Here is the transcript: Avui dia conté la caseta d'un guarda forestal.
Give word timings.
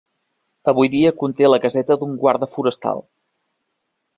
Avui 0.71 0.89
dia 0.93 1.11
conté 1.19 1.51
la 1.53 1.59
caseta 1.65 1.99
d'un 2.05 2.15
guarda 2.25 2.51
forestal. 2.57 3.07